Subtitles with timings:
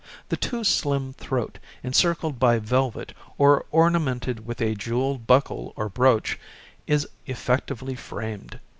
[0.29, 6.39] The too slim throat encircled by velvet or ornamented with a jewelled buckle or brooch
[6.87, 8.59] is effectively framed.